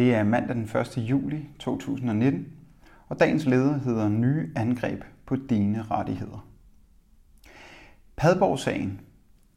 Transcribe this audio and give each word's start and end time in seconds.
Det 0.00 0.14
er 0.14 0.24
mandag 0.24 0.56
den 0.56 0.62
1. 0.62 0.98
juli 0.98 1.48
2019, 1.58 2.46
og 3.08 3.20
dagens 3.20 3.46
leder 3.46 3.78
hedder 3.78 4.08
Nye 4.08 4.50
angreb 4.56 5.04
på 5.26 5.36
dine 5.36 5.82
rettigheder. 5.82 6.46
Padborg-sagen, 8.16 9.00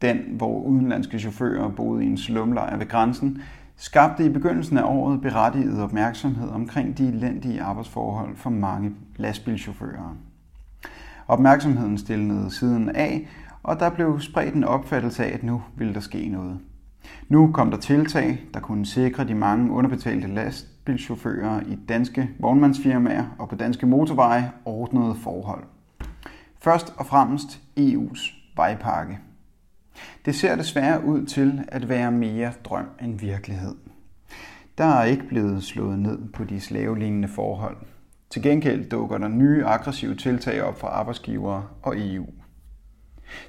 den 0.02 0.18
hvor 0.38 0.62
udenlandske 0.62 1.20
chauffører 1.20 1.70
boede 1.70 2.04
i 2.04 2.08
en 2.08 2.18
slumlejr 2.18 2.78
ved 2.78 2.88
grænsen, 2.88 3.42
skabte 3.76 4.26
i 4.26 4.30
begyndelsen 4.30 4.78
af 4.78 4.84
året 4.84 5.22
berettiget 5.22 5.82
opmærksomhed 5.82 6.50
omkring 6.50 6.98
de 6.98 7.08
elendige 7.08 7.62
arbejdsforhold 7.62 8.36
for 8.36 8.50
mange 8.50 8.92
lastbilchauffører. 9.16 10.18
Opmærksomheden 11.28 11.98
stillede 11.98 12.52
siden 12.52 12.90
af, 12.90 13.28
og 13.64 13.80
der 13.80 13.90
blev 13.90 14.20
spredt 14.20 14.56
en 14.56 14.64
opfattelse 14.64 15.26
af, 15.26 15.34
at 15.34 15.44
nu 15.44 15.64
ville 15.76 15.94
der 15.94 16.00
ske 16.00 16.30
noget. 16.30 16.60
Nu 17.30 17.52
kom 17.52 17.72
der 17.72 17.78
tiltag, 17.78 18.44
der 18.54 18.60
kunne 18.60 18.86
sikre 18.86 19.28
de 19.28 19.36
mange 19.36 19.72
underbetalte 19.72 20.28
lastbilchauffører 20.28 21.62
i 21.62 21.78
danske 21.90 22.30
vognmandsfirmaer 22.40 23.26
og 23.40 23.50
på 23.50 23.56
danske 23.56 23.86
motorveje 23.86 24.52
ordnede 24.66 25.16
forhold. 25.16 25.64
Først 26.62 26.94
og 26.98 27.06
fremmest 27.06 27.62
EU's 27.80 28.34
vejpakke. 28.56 29.20
Det 30.26 30.36
ser 30.36 30.56
desværre 30.56 31.06
ud 31.06 31.26
til 31.26 31.64
at 31.68 31.90
være 31.90 32.12
mere 32.12 32.52
drøm 32.64 32.86
end 33.02 33.20
virkelighed. 33.20 33.76
Der 34.78 34.86
er 34.86 35.04
ikke 35.04 35.28
blevet 35.28 35.64
slået 35.64 36.00
ned 36.00 36.32
på 36.34 36.44
de 36.44 36.60
slavelignende 36.60 37.28
forhold. 37.28 37.78
Til 38.30 38.42
gengæld 38.42 38.90
dukker 38.90 39.18
der 39.18 39.28
nye 39.28 39.66
aggressive 39.66 40.16
tiltag 40.16 40.64
op 40.64 40.80
fra 40.80 40.88
arbejdsgivere 40.88 41.68
og 41.82 41.96
EU. 41.98 42.26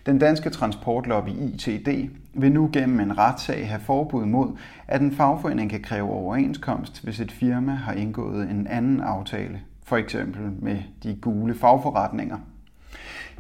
Den 0.07 0.19
danske 0.19 0.51
transportlobby 0.51 1.29
ITD 1.29 1.89
vil 2.35 2.53
nu 2.53 2.71
gennem 2.73 3.01
en 3.01 3.19
retssag 3.19 3.69
have 3.69 3.81
forbud 3.81 4.25
mod, 4.25 4.57
at 4.89 5.01
en 5.01 5.13
fagforening 5.13 5.71
kan 5.71 5.83
kræve 5.83 6.11
overenskomst, 6.11 7.05
hvis 7.05 7.21
et 7.21 7.33
firma 7.33 7.73
har 7.73 7.93
indgået 7.93 8.51
en 8.51 8.67
anden 8.67 9.01
aftale, 9.01 9.61
for 9.83 9.97
eksempel 9.97 10.53
med 10.59 10.79
de 11.03 11.15
gule 11.15 11.55
fagforretninger. 11.55 12.39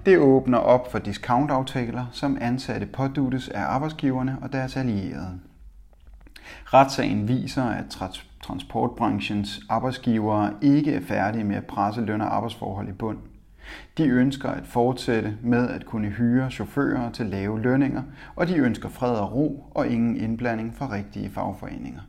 Det 0.06 0.18
åbner 0.18 0.58
op 0.58 0.92
for 0.92 0.98
discountaftaler, 0.98 2.06
som 2.12 2.38
ansatte 2.40 2.86
påduttes 2.86 3.48
af 3.48 3.62
arbejdsgiverne 3.62 4.38
og 4.42 4.52
deres 4.52 4.76
allierede. 4.76 5.40
Retssagen 6.64 7.28
viser, 7.28 7.64
at 7.64 7.98
transportbranchens 8.42 9.60
arbejdsgivere 9.68 10.52
ikke 10.62 10.94
er 10.94 11.00
færdige 11.00 11.44
med 11.44 11.56
at 11.56 11.64
presse 11.64 12.00
løn- 12.00 12.20
og 12.20 12.36
arbejdsforhold 12.36 12.88
i 12.88 12.92
bund. 12.92 13.18
De 13.98 14.06
ønsker 14.06 14.48
at 14.48 14.66
fortsætte 14.66 15.36
med 15.42 15.68
at 15.68 15.84
kunne 15.84 16.08
hyre 16.08 16.50
chauffører 16.50 17.10
til 17.10 17.26
lave 17.26 17.62
lønninger, 17.62 18.02
og 18.36 18.48
de 18.48 18.56
ønsker 18.56 18.88
fred 18.88 19.10
og 19.16 19.32
ro 19.34 19.70
og 19.70 19.88
ingen 19.88 20.16
indblanding 20.16 20.74
fra 20.76 20.92
rigtige 20.92 21.30
fagforeninger. 21.30 22.00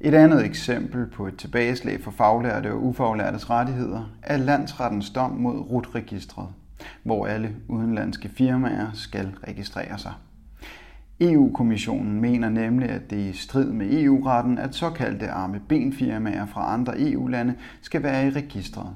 Et 0.00 0.14
andet 0.14 0.44
eksempel 0.44 1.06
på 1.06 1.26
et 1.26 1.36
tilbageslag 1.36 2.00
for 2.00 2.10
faglærte 2.10 2.72
og 2.72 2.84
ufaglærtes 2.84 3.50
rettigheder 3.50 4.10
er 4.22 4.36
landsrettens 4.36 5.10
dom 5.10 5.30
mod 5.30 5.58
RUT-registret, 5.58 6.48
hvor 7.02 7.26
alle 7.26 7.56
udenlandske 7.68 8.28
firmaer 8.28 8.90
skal 8.92 9.32
registrere 9.48 9.98
sig. 9.98 10.12
EU-kommissionen 11.20 12.20
mener 12.20 12.48
nemlig, 12.48 12.88
at 12.88 13.10
det 13.10 13.24
er 13.24 13.28
i 13.28 13.32
strid 13.32 13.72
med 13.72 14.02
EU-retten, 14.02 14.58
at 14.58 14.74
såkaldte 14.74 15.30
arme 15.30 15.60
benfirmaer 15.68 16.46
fra 16.46 16.72
andre 16.72 17.00
EU-lande 17.00 17.54
skal 17.82 18.02
være 18.02 18.26
i 18.26 18.30
registret. 18.30 18.94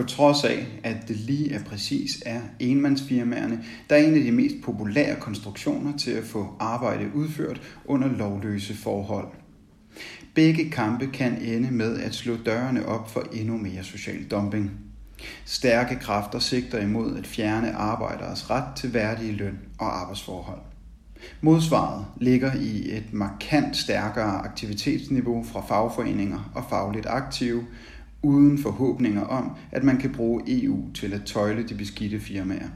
På 0.00 0.06
trods 0.06 0.44
af, 0.44 0.66
at 0.84 1.08
det 1.08 1.16
lige 1.16 1.52
er 1.52 1.64
præcis 1.64 2.22
er 2.26 2.40
enmandsfirmaerne, 2.58 3.64
der 3.90 3.96
er 3.96 4.00
en 4.00 4.14
af 4.14 4.20
de 4.20 4.32
mest 4.32 4.54
populære 4.64 5.16
konstruktioner 5.20 5.96
til 5.96 6.10
at 6.10 6.24
få 6.24 6.56
arbejde 6.60 7.14
udført 7.14 7.60
under 7.84 8.08
lovløse 8.08 8.76
forhold. 8.76 9.28
Begge 10.34 10.70
kampe 10.70 11.06
kan 11.06 11.42
ende 11.42 11.70
med 11.70 12.00
at 12.00 12.14
slå 12.14 12.36
dørene 12.46 12.86
op 12.86 13.10
for 13.10 13.26
endnu 13.32 13.56
mere 13.56 13.84
social 13.84 14.24
dumping. 14.24 14.70
Stærke 15.44 15.96
kræfter 15.96 16.38
sigter 16.38 16.80
imod 16.80 17.16
at 17.16 17.26
fjerne 17.26 17.72
arbejderes 17.72 18.50
ret 18.50 18.76
til 18.76 18.94
værdige 18.94 19.32
løn 19.32 19.58
og 19.78 20.00
arbejdsforhold. 20.00 20.60
Modsvaret 21.40 22.06
ligger 22.20 22.52
i 22.54 22.96
et 22.96 23.12
markant 23.12 23.76
stærkere 23.76 24.44
aktivitetsniveau 24.44 25.44
fra 25.44 25.60
fagforeninger 25.60 26.50
og 26.54 26.64
fagligt 26.70 27.06
aktive, 27.06 27.64
uden 28.22 28.58
forhåbninger 28.58 29.22
om, 29.22 29.56
at 29.72 29.84
man 29.84 29.98
kan 29.98 30.12
bruge 30.12 30.42
EU 30.46 30.92
til 30.92 31.12
at 31.12 31.24
tøjle 31.24 31.62
de 31.62 31.74
beskidte 31.74 32.20
firmaer. 32.20 32.68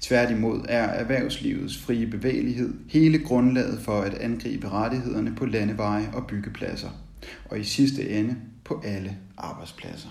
Tværtimod 0.00 0.64
er 0.68 0.84
erhvervslivets 0.84 1.78
frie 1.78 2.06
bevægelighed 2.06 2.74
hele 2.88 3.18
grundlaget 3.18 3.80
for 3.80 4.00
at 4.00 4.14
angribe 4.14 4.68
rettighederne 4.68 5.34
på 5.36 5.46
landeveje 5.46 6.10
og 6.14 6.26
byggepladser, 6.26 6.90
og 7.50 7.60
i 7.60 7.64
sidste 7.64 8.10
ende 8.10 8.36
på 8.64 8.82
alle 8.84 9.16
arbejdspladser. 9.38 10.08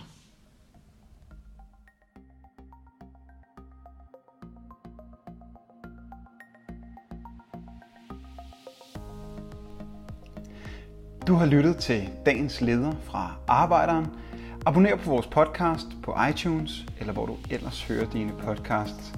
Du 11.27 11.33
har 11.33 11.45
lyttet 11.45 11.77
til 11.77 12.09
dagens 12.25 12.61
leder 12.61 12.93
fra 13.03 13.35
Arbejderen. 13.47 14.05
Abonner 14.67 14.95
på 14.95 15.09
vores 15.09 15.27
podcast 15.27 15.87
på 16.03 16.15
iTunes, 16.29 16.85
eller 16.99 17.13
hvor 17.13 17.25
du 17.25 17.35
ellers 17.49 17.83
hører 17.83 18.05
dine 18.09 18.31
podcasts. 18.31 19.13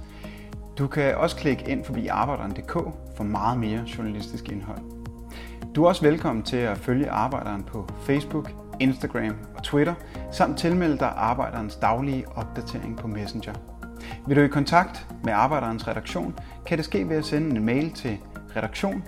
Du 0.77 0.87
kan 0.87 1.15
også 1.15 1.35
klikke 1.35 1.69
ind 1.71 1.85
forbi 1.85 2.07
arbejderen.dk 2.07 2.73
for 3.17 3.23
meget 3.23 3.59
mere 3.59 3.83
journalistisk 3.97 4.49
indhold. 4.49 4.79
Du 5.75 5.83
er 5.83 5.87
også 5.87 6.01
velkommen 6.01 6.43
til 6.43 6.57
at 6.57 6.77
følge 6.77 7.09
Arbejderen 7.09 7.63
på 7.63 7.89
Facebook, 8.01 8.51
Instagram 8.79 9.35
og 9.55 9.63
Twitter, 9.63 9.93
samt 10.31 10.57
tilmelde 10.57 10.97
dig 10.97 11.13
Arbejderens 11.15 11.75
daglige 11.75 12.27
opdatering 12.35 12.97
på 12.97 13.07
Messenger. 13.07 13.53
Vil 14.27 14.37
du 14.37 14.41
i 14.41 14.47
kontakt 14.47 15.07
med 15.23 15.33
Arbejderens 15.33 15.87
redaktion, 15.87 16.39
kan 16.65 16.77
det 16.77 16.85
ske 16.85 17.09
ved 17.09 17.17
at 17.17 17.25
sende 17.25 17.55
en 17.55 17.65
mail 17.65 17.91
til 17.91 18.17
redaktion 18.55 19.03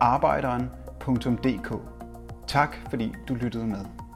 arbejderen.dk. 0.00 1.72
Tak 2.46 2.76
fordi 2.90 3.14
du 3.28 3.34
lyttede 3.34 3.66
med. 3.66 4.07